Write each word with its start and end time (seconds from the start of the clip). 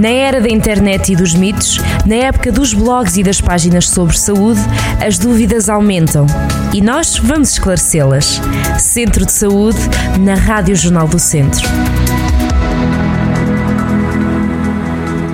Na 0.00 0.08
era 0.08 0.40
da 0.40 0.48
internet 0.48 1.12
e 1.12 1.16
dos 1.16 1.34
mitos, 1.34 1.78
na 2.06 2.14
época 2.14 2.50
dos 2.50 2.72
blogs 2.72 3.18
e 3.18 3.22
das 3.22 3.38
páginas 3.38 3.86
sobre 3.86 4.16
saúde, 4.16 4.58
as 5.06 5.18
dúvidas 5.18 5.68
aumentam. 5.68 6.24
E 6.72 6.80
nós 6.80 7.18
vamos 7.18 7.50
esclarecê-las. 7.50 8.40
Centro 8.78 9.26
de 9.26 9.32
Saúde, 9.32 9.76
na 10.18 10.36
Rádio 10.36 10.74
Jornal 10.74 11.06
do 11.06 11.18
Centro. 11.18 11.68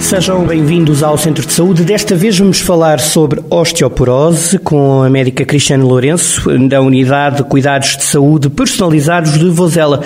Sejam 0.01 0.45
bem-vindos 0.45 1.01
ao 1.01 1.17
Centro 1.17 1.47
de 1.47 1.53
Saúde. 1.53 1.85
Desta 1.85 2.17
vez 2.17 2.37
vamos 2.37 2.59
falar 2.59 2.99
sobre 2.99 3.41
osteoporose 3.49 4.59
com 4.59 5.01
a 5.01 5.09
médica 5.09 5.45
Cristiane 5.45 5.85
Lourenço, 5.85 6.51
da 6.67 6.81
Unidade 6.81 7.37
de 7.37 7.45
Cuidados 7.45 7.97
de 7.97 8.03
Saúde 8.03 8.51
Personalizados 8.51 9.39
de 9.39 9.49
Vozela. 9.49 10.03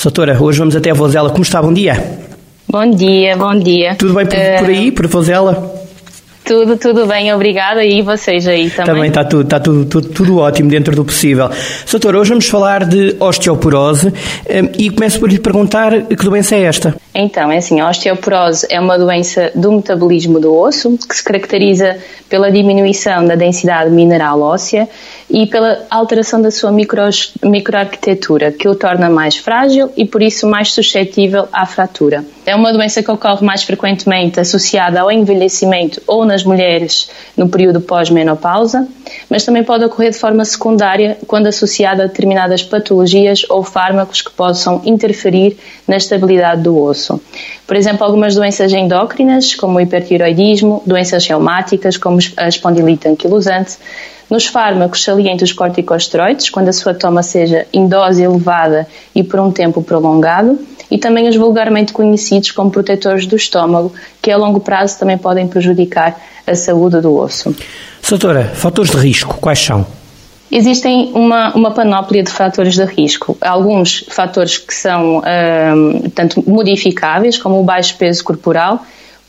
Doutora, 0.00 0.40
hoje 0.40 0.60
vamos 0.60 0.76
até 0.76 0.92
Vozela. 0.92 1.30
Como 1.30 1.42
está? 1.42 1.60
Bom 1.60 1.72
dia. 1.72 2.24
Bom 2.76 2.90
dia, 2.90 3.34
bom 3.38 3.58
dia. 3.58 3.94
Tudo 3.94 4.12
bem 4.12 4.26
por, 4.26 4.36
uh, 4.36 4.58
por 4.58 4.68
aí, 4.68 4.92
por 4.92 5.06
Vozela? 5.06 5.74
Tudo, 6.44 6.76
tudo 6.76 7.06
bem, 7.06 7.32
obrigada. 7.32 7.82
E 7.82 8.02
vocês 8.02 8.46
aí 8.46 8.68
também? 8.68 8.94
Também 8.94 9.08
está 9.08 9.24
tudo, 9.24 9.44
está 9.44 9.58
tudo, 9.58 9.86
tudo, 9.86 10.08
tudo 10.10 10.38
ótimo 10.40 10.68
dentro 10.68 10.94
do 10.94 11.02
possível. 11.02 11.48
Doutor, 11.90 12.14
hoje 12.14 12.28
vamos 12.28 12.46
falar 12.46 12.84
de 12.84 13.16
osteoporose 13.18 14.08
um, 14.08 14.12
e 14.78 14.90
começo 14.90 15.18
por 15.18 15.30
lhe 15.30 15.38
perguntar 15.38 16.02
que 16.02 16.16
doença 16.16 16.54
é 16.54 16.64
esta? 16.64 16.94
Então, 17.14 17.50
é 17.50 17.56
assim, 17.56 17.80
a 17.80 17.88
osteoporose 17.88 18.66
é 18.68 18.78
uma 18.78 18.98
doença 18.98 19.50
do 19.54 19.72
metabolismo 19.72 20.38
do 20.38 20.54
osso 20.54 20.98
que 20.98 21.16
se 21.16 21.24
caracteriza 21.24 21.96
pela 22.28 22.52
diminuição 22.52 23.24
da 23.24 23.36
densidade 23.36 23.88
mineral 23.88 24.42
óssea 24.42 24.86
e 25.30 25.46
pela 25.46 25.78
alteração 25.90 26.42
da 26.42 26.50
sua 26.50 26.70
micro, 26.70 27.08
microarquitetura, 27.42 28.52
que 28.52 28.68
o 28.68 28.74
torna 28.74 29.08
mais 29.08 29.34
frágil 29.34 29.90
e 29.96 30.04
por 30.04 30.22
isso 30.22 30.46
mais 30.46 30.72
suscetível 30.72 31.48
à 31.50 31.64
fratura. 31.64 32.22
É 32.46 32.54
uma 32.54 32.72
doença 32.72 33.02
que 33.02 33.10
ocorre 33.10 33.44
mais 33.44 33.64
frequentemente 33.64 34.38
associada 34.38 35.00
ao 35.00 35.10
envelhecimento 35.10 36.00
ou 36.06 36.24
nas 36.24 36.44
mulheres 36.44 37.10
no 37.36 37.48
período 37.48 37.80
pós-menopausa, 37.80 38.86
mas 39.28 39.44
também 39.44 39.64
pode 39.64 39.84
ocorrer 39.84 40.12
de 40.12 40.18
forma 40.18 40.44
secundária 40.44 41.18
quando 41.26 41.48
associada 41.48 42.04
a 42.04 42.06
determinadas 42.06 42.62
patologias 42.62 43.44
ou 43.50 43.64
fármacos 43.64 44.22
que 44.22 44.30
possam 44.30 44.80
interferir 44.84 45.56
na 45.88 45.96
estabilidade 45.96 46.62
do 46.62 46.80
osso. 46.80 47.20
Por 47.66 47.74
exemplo, 47.74 48.06
algumas 48.06 48.36
doenças 48.36 48.72
endócrinas, 48.72 49.56
como 49.56 49.78
o 49.78 49.80
hipertiroidismo, 49.80 50.84
doenças 50.86 51.26
reumáticas, 51.26 51.96
como 51.96 52.20
a 52.36 52.46
espondilite 52.46 53.08
anquilosante, 53.08 53.76
nos 54.30 54.46
fármacos 54.46 55.02
saliente 55.02 55.42
os 55.42 55.52
corticosteroides, 55.52 56.50
quando 56.50 56.68
a 56.68 56.72
sua 56.72 56.94
toma 56.94 57.24
seja 57.24 57.66
em 57.72 57.88
dose 57.88 58.22
elevada 58.22 58.86
e 59.12 59.24
por 59.24 59.40
um 59.40 59.50
tempo 59.50 59.82
prolongado, 59.82 60.58
e 60.90 60.98
também 60.98 61.28
os 61.28 61.36
vulgarmente 61.36 61.92
conhecidos 61.92 62.50
como 62.50 62.70
protetores 62.70 63.26
do 63.26 63.36
estômago, 63.36 63.92
que 64.22 64.30
a 64.30 64.36
longo 64.36 64.60
prazo 64.60 64.98
também 64.98 65.18
podem 65.18 65.46
prejudicar 65.46 66.20
a 66.46 66.54
saúde 66.54 67.00
do 67.00 67.16
osso. 67.16 67.54
Doutora, 68.08 68.44
fatores 68.54 68.90
de 68.92 68.98
risco, 68.98 69.36
quais 69.40 69.58
são? 69.58 69.86
Existem 70.50 71.10
uma, 71.12 71.52
uma 71.54 71.72
panóplia 71.72 72.22
de 72.22 72.30
fatores 72.30 72.74
de 72.74 72.84
risco. 72.84 73.36
Alguns 73.40 74.04
fatores 74.08 74.58
que 74.58 74.72
são, 74.72 75.18
um, 75.18 76.08
tanto 76.10 76.48
modificáveis, 76.48 77.36
como 77.36 77.60
o 77.60 77.64
baixo 77.64 77.96
peso 77.96 78.22
corporal, 78.22 78.80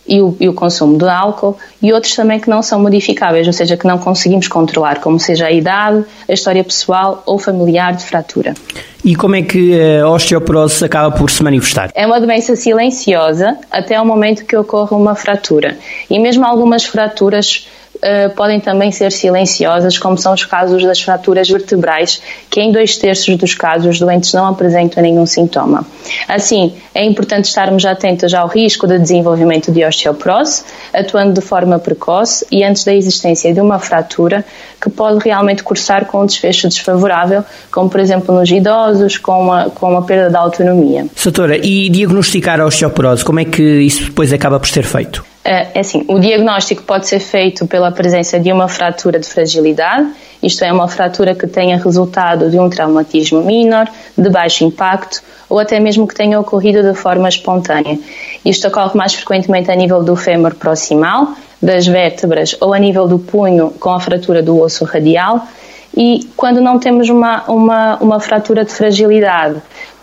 e 0.08 0.22
o, 0.22 0.36
e 0.40 0.48
o, 0.48 0.54
consumo 0.54 0.98
de 0.98 1.08
álcool, 1.08 1.58
e 1.82 1.92
outros 1.92 2.16
também 2.16 2.40
que 2.40 2.50
não 2.50 2.62
são 2.62 2.80
modificáveis, 2.80 3.46
ou 3.46 3.54
seja, 3.54 3.76
que 3.76 3.86
não 3.86 3.98
conseguimos 3.98 4.48
controlar, 4.48 5.00
como 5.00 5.20
seja 5.20 5.48
a 5.48 5.52
idade, 5.52 6.06
a 6.28 6.34
história 6.34 6.64
pessoal 6.64 7.24
ou 7.26 7.38
familiar 7.38 7.94
de 7.94 8.04
fratura. 8.06 8.54
E 9.04 9.16
como 9.16 9.36
é 9.36 9.42
que 9.42 9.74
a 10.02 10.10
osteoporose 10.10 10.84
acaba 10.84 11.16
por 11.16 11.30
se 11.30 11.44
manifestar? 11.44 11.92
É 11.94 12.06
uma 12.06 12.20
doença 12.20 12.56
silenciosa 12.56 13.58
até 13.72 14.00
o 14.02 14.06
momento 14.06 14.46
que 14.46 14.56
ocorre 14.56 14.96
uma 14.96 15.16
fratura. 15.16 15.78
E 16.10 16.20
mesmo 16.20 16.46
algumas 16.46 16.86
fraturas 16.86 17.68
uh, 17.98 18.34
podem 18.36 18.60
também 18.60 18.92
ser 18.92 19.12
silenciosas, 19.12 19.98
como 19.98 20.18
são 20.18 20.34
os 20.34 20.46
casos 20.46 20.84
das 20.84 21.02
fraturas 21.02 21.50
vertebrais, 21.50 22.22
que 22.50 22.62
em 22.62 22.72
dois 22.72 22.98
terços 22.98 23.36
dos 23.36 23.54
casos 23.54 23.88
os 23.88 24.00
doentes 24.00 24.34
não 24.34 24.46
apresentam 24.46 25.02
nenhum 25.04 25.26
sintoma. 25.26 25.86
Assim, 26.28 26.74
é 26.94 27.04
importante 27.04 27.46
estarmos 27.46 27.86
atentos 27.86 28.34
ao 28.34 28.48
risco 28.48 28.88
de 28.88 28.98
desenvolvimento 29.00 29.72
de 29.72 29.84
osteoporose, 29.84 30.64
atuando 30.94 31.34
de 31.34 31.42
forma 31.42 31.80
precoce 31.80 32.46
e 32.52 32.64
antes 32.64 32.84
da 32.84 32.94
existência 32.94 33.54
de 33.54 33.60
uma 33.60 33.80
fratura 33.80 34.46
que 34.82 34.90
pode 34.90 35.24
realmente 35.24 35.64
cursar 35.64 36.06
com 36.06 36.22
um 36.22 36.26
desfecho 36.26 36.68
desfavorável, 36.68 37.44
como 37.72 37.90
por 37.90 38.00
exemplo 38.00 38.34
nos 38.34 38.50
idosos, 38.50 39.18
com 39.18 39.52
a, 39.52 39.70
com 39.70 40.02
perda 40.04 40.30
da 40.30 40.40
autonomia. 40.40 41.08
Doutora, 41.24 41.58
e 41.58 41.90
diagnosticar 41.90 42.60
a 42.62 42.66
osteoporose, 42.66 43.26
como 43.26 43.40
é 43.40 43.46
que 43.46 43.62
isso 43.62 44.06
depois 44.06 44.32
acaba 44.32 44.60
por 44.60 44.68
ser 44.68 44.84
feito? 44.84 45.27
É, 45.48 45.70
é 45.76 45.80
assim, 45.80 46.04
o 46.10 46.20
diagnóstico 46.20 46.84
pode 46.84 47.08
ser 47.08 47.20
feito 47.20 47.66
pela 47.66 47.90
presença 47.90 48.38
de 48.38 48.52
uma 48.52 48.68
fratura 48.68 49.18
de 49.18 49.26
fragilidade, 49.26 50.06
isto 50.44 50.62
é, 50.66 50.74
uma 50.74 50.90
fratura 50.90 51.34
que 51.34 51.48
tenha 51.48 51.78
resultado 51.78 52.52
de 52.52 52.60
um 52.60 52.70
traumatismo 52.70 53.42
menor, 53.42 53.88
de 54.18 54.30
baixo 54.30 54.66
impacto 54.66 55.24
ou 55.50 55.58
até 55.58 55.80
mesmo 55.80 56.06
que 56.06 56.14
tenha 56.14 56.38
ocorrido 56.38 56.84
de 56.84 56.94
forma 56.94 57.30
espontânea. 57.30 57.98
Isto 58.44 58.68
ocorre 58.68 58.98
mais 58.98 59.14
frequentemente 59.14 59.72
a 59.72 59.76
nível 59.76 60.04
do 60.04 60.18
fémur 60.18 60.54
proximal, 60.54 61.30
das 61.62 61.88
vértebras 61.88 62.58
ou 62.60 62.74
a 62.74 62.78
nível 62.78 63.08
do 63.08 63.18
punho 63.18 63.72
com 63.80 63.92
a 63.92 64.02
fratura 64.02 64.44
do 64.44 64.60
osso 64.60 64.84
radial. 64.84 65.48
E 65.96 66.30
quando 66.36 66.60
não 66.60 66.78
temos 66.78 67.08
uma, 67.08 67.44
uma, 67.48 67.96
uma 68.02 68.20
fratura 68.20 68.66
de 68.66 68.74
fragilidade, 68.74 69.62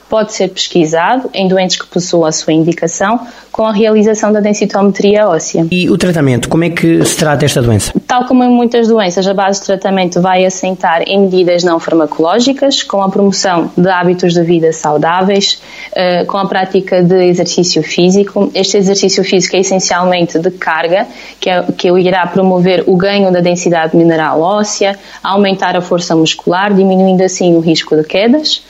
pode 0.08 0.32
ser 0.32 0.48
pesquisado 0.48 1.30
em 1.32 1.48
doentes 1.48 1.76
que 1.76 1.86
possuam 1.86 2.26
a 2.26 2.32
sua 2.32 2.52
indicação 2.52 3.20
com 3.54 3.64
a 3.64 3.72
realização 3.72 4.32
da 4.32 4.40
densitometria 4.40 5.28
óssea. 5.28 5.64
E 5.70 5.88
o 5.88 5.96
tratamento, 5.96 6.48
como 6.48 6.64
é 6.64 6.70
que 6.70 7.04
se 7.04 7.16
trata 7.16 7.44
esta 7.44 7.62
doença? 7.62 7.92
Tal 8.04 8.26
como 8.26 8.42
em 8.42 8.48
muitas 8.48 8.88
doenças, 8.88 9.28
a 9.28 9.32
base 9.32 9.60
de 9.60 9.66
tratamento 9.66 10.20
vai 10.20 10.44
assentar 10.44 11.02
em 11.06 11.20
medidas 11.20 11.62
não 11.62 11.78
farmacológicas, 11.78 12.82
com 12.82 13.00
a 13.00 13.08
promoção 13.08 13.70
de 13.76 13.88
hábitos 13.88 14.34
de 14.34 14.42
vida 14.42 14.72
saudáveis, 14.72 15.62
eh, 15.94 16.24
com 16.24 16.36
a 16.36 16.46
prática 16.46 17.00
de 17.00 17.28
exercício 17.28 17.80
físico. 17.84 18.50
Este 18.52 18.76
exercício 18.76 19.22
físico 19.22 19.54
é 19.54 19.60
essencialmente 19.60 20.36
de 20.36 20.50
carga, 20.50 21.06
que, 21.38 21.48
é, 21.48 21.62
que 21.76 21.88
irá 21.88 22.26
promover 22.26 22.82
o 22.88 22.96
ganho 22.96 23.30
da 23.30 23.38
densidade 23.40 23.96
mineral 23.96 24.40
óssea, 24.40 24.98
aumentar 25.22 25.76
a 25.76 25.80
força 25.80 26.16
muscular, 26.16 26.74
diminuindo 26.74 27.22
assim 27.22 27.54
o 27.54 27.60
risco 27.60 27.94
de 27.96 28.02
quedas. 28.02 28.62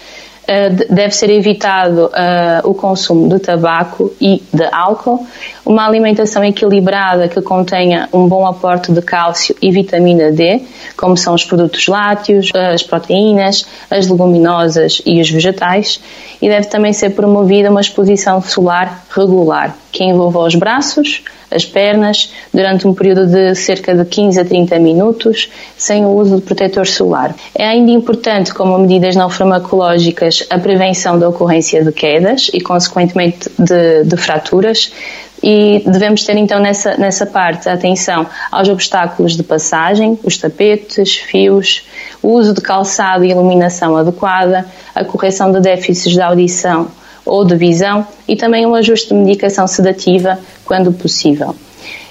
Eh, 0.46 0.68
deve 0.68 1.10
ser 1.14 1.30
evitado 1.30 2.06
uh, 2.06 2.68
o 2.68 2.74
consumo 2.74 3.28
de 3.30 3.38
tabaco 3.38 4.12
e 4.20 4.42
de 4.52 4.68
álcool, 4.70 5.26
uma 5.64 5.86
alimentação 5.86 6.44
equilibrada 6.44 7.28
que 7.28 7.40
contenha 7.40 8.10
um 8.12 8.28
bom 8.28 8.46
aporte 8.46 8.92
de 8.92 9.00
cálcio 9.00 9.56
e 9.62 9.70
vitamina 9.70 10.30
D, 10.30 10.60
como 10.98 11.16
são 11.16 11.34
os 11.34 11.44
produtos 11.46 11.86
lácteos, 11.88 12.50
as 12.54 12.82
proteínas, 12.82 13.66
as 13.90 14.06
leguminosas 14.06 15.00
e 15.06 15.18
os 15.18 15.30
vegetais, 15.30 15.98
e 16.42 16.48
deve 16.48 16.66
também 16.66 16.92
ser 16.92 17.10
promovida 17.10 17.70
uma 17.70 17.80
exposição 17.80 18.42
solar 18.42 19.06
regular, 19.16 19.74
que 19.94 20.02
envolva 20.02 20.40
os 20.40 20.56
braços, 20.56 21.22
as 21.48 21.64
pernas 21.64 22.34
durante 22.52 22.86
um 22.86 22.92
período 22.92 23.28
de 23.28 23.54
cerca 23.54 23.94
de 23.94 24.04
15 24.04 24.40
a 24.40 24.44
30 24.44 24.76
minutos, 24.80 25.48
sem 25.78 26.04
o 26.04 26.08
uso 26.08 26.36
de 26.36 26.42
protetor 26.42 26.84
solar. 26.84 27.32
É 27.54 27.64
ainda 27.64 27.92
importante, 27.92 28.52
como 28.52 28.76
medidas 28.76 29.14
não 29.14 29.30
farmacológicas, 29.30 30.44
a 30.50 30.58
prevenção 30.58 31.16
da 31.16 31.28
ocorrência 31.28 31.84
de 31.84 31.92
quedas 31.92 32.50
e, 32.52 32.60
consequentemente, 32.60 33.48
de, 33.56 34.02
de 34.02 34.16
fraturas, 34.16 34.92
e 35.40 35.84
devemos 35.86 36.24
ter 36.24 36.36
então 36.38 36.58
nessa, 36.58 36.96
nessa 36.96 37.26
parte 37.26 37.68
atenção 37.68 38.26
aos 38.50 38.68
obstáculos 38.68 39.36
de 39.36 39.44
passagem, 39.44 40.18
os 40.24 40.38
tapetes, 40.38 41.14
fios, 41.14 41.86
o 42.20 42.30
uso 42.30 42.52
de 42.52 42.60
calçado 42.60 43.24
e 43.24 43.30
iluminação 43.30 43.96
adequada, 43.96 44.66
a 44.92 45.04
correção 45.04 45.52
de 45.52 45.60
déficits 45.60 46.12
de 46.12 46.20
audição 46.20 46.88
ou 47.24 47.44
de 47.44 47.56
visão 47.56 48.06
e 48.28 48.36
também 48.36 48.66
um 48.66 48.74
ajuste 48.74 49.08
de 49.08 49.14
medicação 49.14 49.66
sedativa 49.66 50.38
quando 50.64 50.92
possível. 50.92 51.54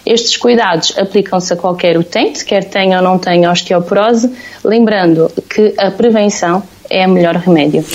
Estes 0.05 0.35
cuidados 0.35 0.93
aplicam-se 0.97 1.53
a 1.53 1.55
qualquer 1.55 1.97
utente, 1.97 2.43
quer 2.43 2.65
tenha 2.65 2.97
ou 2.97 3.03
não 3.03 3.17
tenha 3.17 3.49
osteoporose, 3.49 4.31
lembrando 4.63 5.31
que 5.49 5.73
a 5.77 5.91
prevenção 5.91 6.61
é 6.89 7.07
o 7.07 7.09
melhor 7.09 7.35
remédio. 7.35 7.85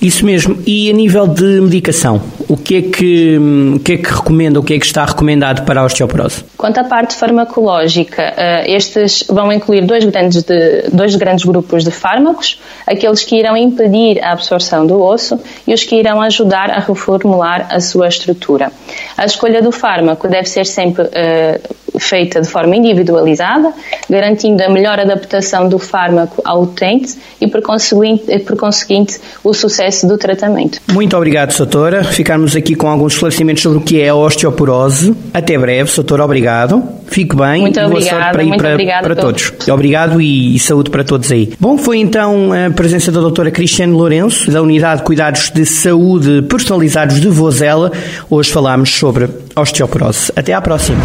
Isso 0.00 0.24
mesmo. 0.24 0.58
E 0.66 0.90
a 0.90 0.94
nível 0.94 1.26
de 1.26 1.60
medicação, 1.60 2.22
o 2.48 2.56
que 2.56 2.76
é 2.76 2.82
que, 2.82 3.38
o 3.76 3.78
que, 3.80 3.92
é 3.92 3.96
que 3.98 4.10
recomenda, 4.10 4.58
o 4.58 4.62
que 4.62 4.74
é 4.74 4.78
que 4.78 4.86
está 4.86 5.04
recomendado 5.04 5.64
para 5.66 5.82
a 5.82 5.84
osteoporose? 5.84 6.42
Quanto 6.56 6.78
à 6.78 6.84
parte 6.84 7.14
farmacológica, 7.14 8.32
eh, 8.36 8.74
estes 8.74 9.24
vão 9.28 9.52
incluir 9.52 9.84
dois 9.84 10.04
grandes, 10.04 10.42
de, 10.42 10.88
dois 10.90 11.14
grandes 11.16 11.44
grupos 11.44 11.84
de 11.84 11.90
fármacos, 11.90 12.58
aqueles 12.86 13.22
que 13.24 13.36
irão 13.36 13.56
impedir 13.56 14.24
a 14.24 14.32
absorção 14.32 14.86
do 14.86 15.00
osso 15.02 15.38
e 15.66 15.74
os 15.74 15.84
que 15.84 15.96
irão 15.96 16.22
ajudar 16.22 16.70
a 16.70 16.80
reformular 16.80 17.66
a 17.70 17.78
sua 17.78 18.08
estrutura. 18.08 18.72
A 19.18 19.26
escolha 19.26 19.60
do 19.60 19.70
fármaco 19.70 20.26
deve 20.28 20.48
ser 20.48 20.64
sempre 20.64 21.04
uh, 21.04 21.98
feita 21.98 22.40
de 22.40 22.48
forma 22.48 22.74
individualizada, 22.74 23.72
garantindo 24.08 24.62
a 24.62 24.68
melhor 24.68 24.98
adaptação 24.98 25.68
do 25.68 25.78
fármaco 25.78 26.40
ao 26.44 26.62
utente 26.62 27.18
e, 27.40 27.46
por 27.46 27.62
conseguinte, 27.62 28.38
por 28.40 28.56
conseguinte, 28.56 29.20
o 29.44 29.52
sucesso 29.52 29.89
do 30.06 30.16
tratamento. 30.16 30.80
Muito 30.92 31.16
obrigado, 31.16 31.52
Soutora. 31.52 32.04
Ficamos 32.04 32.56
aqui 32.56 32.74
com 32.74 32.88
alguns 32.88 33.14
esclarecimentos 33.14 33.62
sobre 33.62 33.78
o 33.78 33.80
que 33.80 34.00
é 34.00 34.08
a 34.08 34.14
osteoporose. 34.14 35.14
Até 35.32 35.58
breve, 35.58 35.90
Soutora, 35.90 36.24
obrigado. 36.24 36.82
Fique 37.06 37.34
bem 37.34 37.62
muito 37.62 37.74
boa 37.74 37.86
obrigada, 37.86 38.22
sorte 38.22 38.32
para, 38.32 38.44
ir 38.44 38.86
para, 38.86 39.02
para 39.02 39.16
todos. 39.16 39.52
Obrigado 39.68 40.20
e, 40.20 40.54
e, 40.54 40.58
saúde 40.60 40.90
para 40.90 41.02
todos 41.02 41.30
aí. 41.32 41.52
Bom, 41.58 41.76
foi 41.76 41.98
então 41.98 42.50
a 42.52 42.70
presença 42.70 43.10
da 43.10 43.20
doutora 43.20 43.50
Cristiane 43.50 43.92
Lourenço, 43.92 44.50
da 44.50 44.62
Unidade 44.62 45.00
de 45.00 45.06
Cuidados 45.06 45.50
de 45.50 45.66
Saúde 45.66 46.42
Personalizados 46.42 47.20
de 47.20 47.28
Vozela. 47.28 47.90
Hoje 48.28 48.52
falámos 48.52 48.90
sobre 48.94 49.28
osteoporose. 49.56 50.32
Até 50.36 50.52
à 50.52 50.60
próxima. 50.60 51.00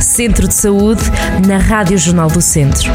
Centro 0.00 0.48
de 0.48 0.54
Saúde, 0.54 1.02
na 1.46 1.58
Rádio 1.58 1.96
Jornal 1.96 2.28
do 2.28 2.42
Centro. 2.42 2.90